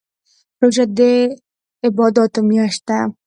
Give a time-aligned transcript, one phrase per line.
[0.61, 1.13] روژه دي
[1.87, 2.97] عبادات میاشت ده